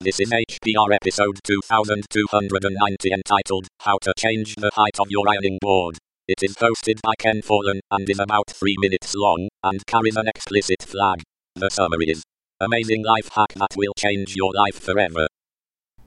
This 0.00 0.20
is 0.20 0.30
HPR 0.30 0.94
episode 0.94 1.40
2290 1.42 3.10
entitled 3.12 3.66
How 3.80 3.98
to 4.02 4.14
Change 4.16 4.54
the 4.54 4.70
Height 4.72 5.00
of 5.00 5.10
Your 5.10 5.28
Ironing 5.28 5.58
Board. 5.60 5.98
It 6.28 6.40
is 6.40 6.54
hosted 6.54 7.02
by 7.02 7.14
Ken 7.18 7.42
Fallon 7.42 7.80
and 7.90 8.08
is 8.08 8.20
about 8.20 8.48
3 8.48 8.76
minutes 8.78 9.16
long 9.16 9.48
and 9.64 9.84
carries 9.86 10.14
an 10.14 10.28
explicit 10.28 10.84
flag. 10.84 11.24
The 11.56 11.68
summary 11.68 12.10
is 12.10 12.22
Amazing 12.60 13.04
life 13.04 13.30
hack 13.32 13.54
that 13.56 13.74
will 13.76 13.92
change 13.98 14.36
your 14.36 14.52
life 14.54 14.78
forever. 14.78 15.26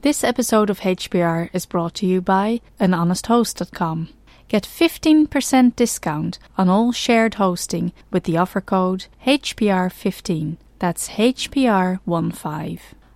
This 0.00 0.24
episode 0.24 0.70
of 0.70 0.80
HPR 0.80 1.50
is 1.52 1.66
brought 1.66 1.92
to 1.96 2.06
you 2.06 2.22
by 2.22 2.62
anhonesthost.com. 2.80 4.08
Get 4.48 4.62
15% 4.62 5.76
discount 5.76 6.38
on 6.56 6.70
all 6.70 6.92
shared 6.92 7.34
hosting 7.34 7.92
with 8.10 8.24
the 8.24 8.38
offer 8.38 8.62
code 8.62 9.08
HPR15. 9.26 10.56
That's 10.78 11.10
HPR15. 11.10 12.80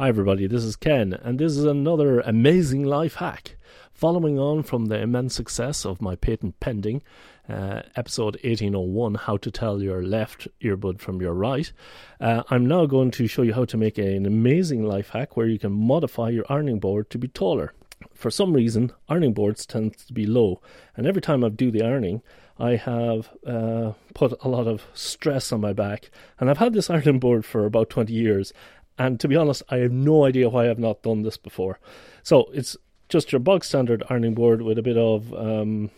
Hi, 0.00 0.08
everybody, 0.08 0.46
this 0.46 0.64
is 0.64 0.76
Ken, 0.76 1.12
and 1.12 1.38
this 1.38 1.54
is 1.54 1.64
another 1.64 2.20
amazing 2.20 2.84
life 2.84 3.16
hack. 3.16 3.58
Following 3.92 4.38
on 4.38 4.62
from 4.62 4.86
the 4.86 4.98
immense 4.98 5.34
success 5.34 5.84
of 5.84 6.00
my 6.00 6.16
patent 6.16 6.58
pending, 6.58 7.02
uh, 7.50 7.82
episode 7.96 8.36
1801 8.36 9.16
How 9.16 9.36
to 9.36 9.50
Tell 9.50 9.82
Your 9.82 10.02
Left 10.02 10.48
Earbud 10.62 11.00
from 11.00 11.20
Your 11.20 11.34
Right, 11.34 11.70
uh, 12.18 12.44
I'm 12.48 12.64
now 12.64 12.86
going 12.86 13.10
to 13.10 13.26
show 13.26 13.42
you 13.42 13.52
how 13.52 13.66
to 13.66 13.76
make 13.76 13.98
an 13.98 14.24
amazing 14.24 14.84
life 14.84 15.10
hack 15.10 15.36
where 15.36 15.48
you 15.48 15.58
can 15.58 15.72
modify 15.72 16.30
your 16.30 16.46
ironing 16.48 16.78
board 16.78 17.10
to 17.10 17.18
be 17.18 17.28
taller. 17.28 17.74
For 18.14 18.30
some 18.30 18.54
reason, 18.54 18.92
ironing 19.10 19.34
boards 19.34 19.66
tend 19.66 19.98
to 19.98 20.14
be 20.14 20.24
low, 20.24 20.62
and 20.96 21.06
every 21.06 21.20
time 21.20 21.44
I 21.44 21.50
do 21.50 21.70
the 21.70 21.82
ironing, 21.82 22.22
I 22.58 22.76
have 22.76 23.30
uh, 23.46 23.92
put 24.14 24.32
a 24.42 24.48
lot 24.48 24.66
of 24.66 24.86
stress 24.94 25.52
on 25.52 25.60
my 25.60 25.74
back, 25.74 26.10
and 26.38 26.48
I've 26.48 26.58
had 26.58 26.72
this 26.72 26.88
ironing 26.88 27.18
board 27.18 27.44
for 27.44 27.66
about 27.66 27.90
20 27.90 28.12
years, 28.12 28.54
and 29.00 29.18
to 29.20 29.28
be 29.28 29.34
honest, 29.34 29.62
I 29.70 29.78
have 29.78 29.92
no 29.92 30.26
idea 30.26 30.50
why 30.50 30.68
I've 30.68 30.78
not 30.78 31.02
done 31.02 31.22
this 31.22 31.38
before. 31.38 31.78
So 32.22 32.50
it's 32.52 32.76
just 33.08 33.32
your 33.32 33.38
bog 33.38 33.64
standard 33.64 34.02
ironing 34.10 34.34
board 34.34 34.60
with 34.60 34.76
a 34.76 34.82
bit 34.82 34.98
of 34.98 35.32
um, 35.32 35.90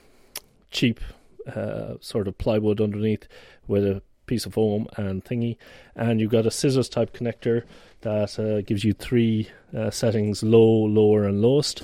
cheap 0.71 1.01
uh, 1.53 1.95
sort 2.01 2.29
of 2.29 2.39
plywood 2.39 2.81
underneath 2.81 3.27
with 3.67 3.85
a 3.85 4.03
piece 4.27 4.47
of 4.47 4.55
foam 4.55 4.87
and 4.97 5.25
thingy. 5.25 5.57
And 5.97 6.21
you've 6.21 6.31
got 6.31 6.47
a 6.47 6.51
scissors 6.53 6.89
type 6.89 7.13
connector 7.13 7.65
that 8.03 8.39
uh, 8.39 8.61
gives 8.61 8.85
you 8.85 8.93
three 8.93 9.51
uh, 9.77 9.91
settings 9.91 10.45
low, 10.45 10.85
lower, 10.87 11.25
and 11.25 11.43
lowest. 11.43 11.83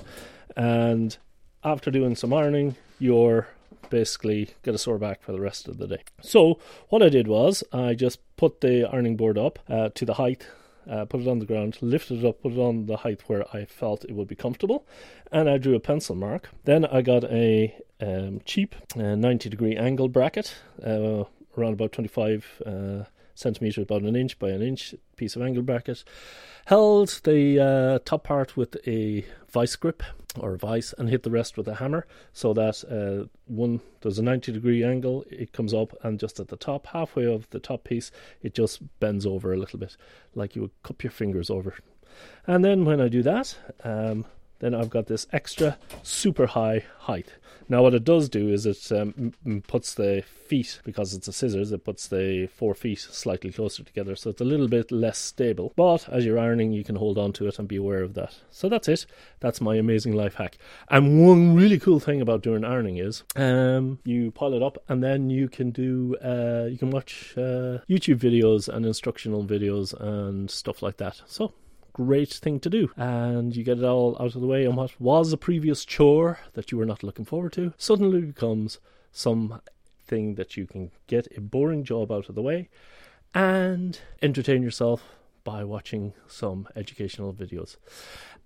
And 0.57 1.19
after 1.65 1.91
doing 1.91 2.15
some 2.15 2.33
ironing, 2.33 2.77
you're 3.01 3.49
basically 3.91 4.51
get 4.63 4.73
a 4.73 4.79
sore 4.79 4.99
back 4.99 5.21
for 5.23 5.33
the 5.33 5.41
rest 5.41 5.67
of 5.67 5.79
the 5.79 5.89
day. 5.89 6.05
So 6.23 6.61
what 6.91 7.03
I 7.03 7.09
did 7.09 7.27
was 7.27 7.65
I 7.73 7.95
just 7.95 8.21
put 8.37 8.61
the 8.61 8.89
ironing 8.89 9.17
board 9.17 9.37
up 9.37 9.59
uh, 9.69 9.89
to 9.97 10.05
the 10.05 10.15
height 10.15 10.47
uh, 10.89 11.05
put 11.05 11.21
it 11.21 11.29
on 11.29 11.39
the 11.39 11.47
ground, 11.47 11.79
lifted 11.81 12.25
it 12.25 12.27
up, 12.27 12.43
put 12.43 12.53
it 12.53 12.59
on 12.59 12.87
the 12.87 12.99
height 12.99 13.23
where 13.27 13.45
I 13.55 13.65
felt 13.65 14.05
it 14.05 14.13
would 14.13 14.29
be 14.29 14.35
comfortable, 14.35 14.87
and 15.31 15.49
I 15.49 15.59
drew 15.59 15.75
a 15.75 15.81
pencil 15.81 16.15
mark. 16.15 16.49
Then 16.65 16.85
I 16.85 17.03
got 17.03 17.25
a 17.25 17.75
um, 18.01 18.41
cheap 18.45 18.75
uh, 18.97 19.15
90 19.15 19.49
degree 19.49 19.77
angle 19.77 20.09
bracket, 20.09 20.55
uh, 20.85 21.25
around 21.57 21.75
about 21.75 21.93
25 21.93 22.63
uh, 22.65 23.05
centimeters, 23.35 23.83
about 23.83 24.03
an 24.03 24.17
inch 24.17 24.39
by 24.39 24.51
an 24.51 24.63
inch 24.63 24.95
piece 25.17 25.37
of 25.37 25.43
angle 25.43 25.63
bracket. 25.63 26.05
Held 26.67 27.09
the 27.25 27.61
uh, 27.61 27.99
top 28.05 28.25
part 28.25 28.57
with 28.57 28.77
a 28.87 29.25
vice 29.51 29.77
grip 29.77 30.03
or 30.39 30.57
vice 30.57 30.95
and 30.99 31.09
hit 31.09 31.23
the 31.23 31.31
rest 31.31 31.57
with 31.57 31.67
a 31.69 31.77
hammer 31.77 32.07
so 32.33 32.53
that 32.53 32.85
uh, 32.91 33.27
one 33.47 33.81
there's 34.03 34.19
a 34.19 34.23
90 34.23 34.53
degree 34.53 34.85
angle 34.85 35.25
it 35.31 35.53
comes 35.53 35.73
up 35.73 35.95
and 36.03 36.21
just 36.21 36.39
at 36.39 36.49
the 36.49 36.57
top 36.57 36.87
halfway 36.89 37.25
of 37.25 37.49
the 37.51 37.59
top 37.59 37.85
piece 37.85 38.11
it 38.43 38.55
just 38.55 38.81
bends 39.01 39.25
over 39.25 39.53
a 39.53 39.57
little 39.57 39.79
bit 39.79 39.97
like 40.35 40.55
you 40.55 40.63
would 40.63 40.83
cup 40.83 41.03
your 41.03 41.11
fingers 41.11 41.51
over. 41.51 41.75
And 42.47 42.65
then 42.65 42.85
when 42.85 43.01
I 43.01 43.09
do 43.09 43.23
that 43.23 43.57
um, 43.85 44.27
then 44.61 44.75
I've 44.75 44.91
got 44.91 45.07
this 45.07 45.27
extra 45.33 45.79
super 46.03 46.47
high 46.47 46.85
height. 46.99 47.33
Now, 47.71 47.83
what 47.83 47.93
it 47.93 48.05
does 48.05 48.31
do 48.31 48.49
is 48.49 48.65
it 48.65 48.91
um, 48.93 49.35
puts 49.67 49.93
the 49.93 50.25
feet, 50.47 50.81
because 50.85 51.13
it's 51.13 51.29
a 51.29 51.35
scissors, 51.35 51.71
it 51.71 51.85
puts 51.85 52.09
the 52.09 52.47
four 52.47 52.75
feet 52.75 52.99
slightly 52.99 53.53
closer 53.53 53.85
together, 53.85 54.17
so 54.17 54.31
it's 54.31 54.41
a 54.41 54.45
little 54.45 54.69
bit 54.69 54.91
less 54.91 55.19
stable. 55.19 55.75
But 55.77 56.09
as 56.09 56.25
you're 56.25 56.39
ironing, 56.39 56.73
you 56.73 56.83
can 56.83 56.97
hold 56.97 57.19
on 57.19 57.35
to 57.35 57.47
it 57.47 57.59
and 57.59 57.69
be 57.69 57.77
aware 57.77 58.03
of 58.03 58.15
that. 58.15 58.35
So 58.51 58.71
that's 58.71 58.89
it. 58.89 59.05
That's 59.41 59.61
my 59.61 59.77
amazing 59.77 60.15
life 60.15 60.37
hack. 60.37 60.57
And 60.89 61.23
one 61.27 61.55
really 61.55 61.79
cool 61.79 62.01
thing 62.01 62.23
about 62.23 62.43
doing 62.43 62.65
ironing 62.65 62.97
is 62.97 63.23
um, 63.37 63.99
you 64.05 64.31
pile 64.31 64.55
it 64.55 64.63
up, 64.63 64.79
and 64.89 65.03
then 65.03 65.29
you 65.29 65.51
can 65.51 65.71
do 65.71 66.17
uh, 66.25 66.69
you 66.71 66.79
can 66.79 66.91
watch 66.91 67.35
uh, 67.37 67.85
YouTube 67.87 68.19
videos 68.19 68.69
and 68.69 68.87
instructional 68.87 69.45
videos 69.45 69.93
and 70.01 70.51
stuff 70.51 70.81
like 70.81 70.97
that. 70.97 71.21
So 71.27 71.53
great 71.99 72.33
thing 72.33 72.61
to 72.61 72.71
do. 72.71 72.91
And 72.97 73.57
you 73.57 73.65
get 73.65 73.79
it 73.79 73.85
all 73.85 74.17
out 74.21 74.35
of 74.37 74.41
the 74.41 74.47
way, 74.47 74.65
and 74.65 74.77
what 74.77 75.01
was 75.01 75.33
a 75.33 75.37
previous 75.37 75.85
chore 75.85 76.39
that 76.53 76.71
you 76.71 76.79
were 76.79 76.87
not 76.87 77.03
looking 77.03 77.25
forward 77.25 77.53
to 77.55 77.73
suddenly 77.77 78.21
becomes 78.21 78.79
something 79.11 80.35
that 80.37 80.57
you 80.57 80.65
can 80.67 80.91
get 81.09 81.27
a 81.37 81.41
boring 81.41 81.83
job 81.85 82.13
out 82.13 82.29
of 82.29 82.35
the 82.35 82.43
way 82.43 82.69
and 83.35 84.01
entertain 84.23 84.63
yourself 84.63 85.03
by 85.43 85.65
watching 85.65 86.13
some 86.27 86.69
educational 86.77 87.33
videos. 87.33 87.77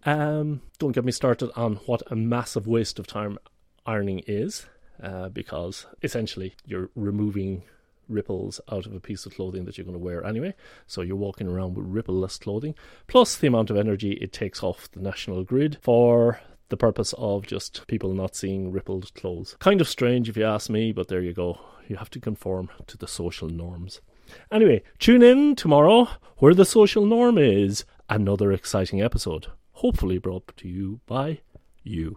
Um, 0.06 0.62
don't 0.78 0.92
get 0.92 1.04
me 1.04 1.12
started 1.12 1.50
on 1.54 1.76
what 1.86 2.02
a 2.10 2.16
massive 2.16 2.66
waste 2.66 2.98
of 2.98 3.06
time 3.06 3.38
ironing 3.84 4.22
is, 4.26 4.66
uh, 5.02 5.28
because 5.28 5.86
essentially 6.02 6.54
you're 6.64 6.90
removing 6.94 7.64
ripples 8.12 8.60
out 8.70 8.86
of 8.86 8.94
a 8.94 9.00
piece 9.00 9.26
of 9.26 9.34
clothing 9.34 9.64
that 9.64 9.76
you're 9.76 9.84
going 9.84 9.98
to 9.98 10.04
wear 10.04 10.24
anyway. 10.24 10.54
So 10.86 11.02
you're 11.02 11.16
walking 11.16 11.48
around 11.48 11.74
with 11.74 11.86
rippleless 11.86 12.38
clothing, 12.38 12.74
plus 13.06 13.36
the 13.36 13.48
amount 13.48 13.70
of 13.70 13.76
energy 13.76 14.12
it 14.12 14.32
takes 14.32 14.62
off 14.62 14.90
the 14.92 15.00
national 15.00 15.44
grid 15.44 15.78
for 15.82 16.40
the 16.68 16.76
purpose 16.76 17.12
of 17.18 17.46
just 17.46 17.86
people 17.86 18.14
not 18.14 18.34
seeing 18.34 18.72
rippled 18.72 19.12
clothes. 19.14 19.56
Kind 19.58 19.80
of 19.80 19.88
strange 19.88 20.28
if 20.28 20.36
you 20.36 20.44
ask 20.44 20.70
me, 20.70 20.92
but 20.92 21.08
there 21.08 21.20
you 21.20 21.32
go. 21.32 21.60
You 21.86 21.96
have 21.96 22.10
to 22.10 22.20
conform 22.20 22.70
to 22.86 22.96
the 22.96 23.08
social 23.08 23.48
norms. 23.48 24.00
Anyway, 24.50 24.82
tune 24.98 25.22
in 25.22 25.54
tomorrow 25.56 26.08
where 26.38 26.54
the 26.54 26.64
social 26.64 27.04
norm 27.04 27.36
is 27.36 27.84
another 28.08 28.52
exciting 28.52 29.02
episode, 29.02 29.48
hopefully 29.72 30.18
brought 30.18 30.56
to 30.56 30.68
you 30.68 31.00
by 31.06 31.40
you. 31.82 32.16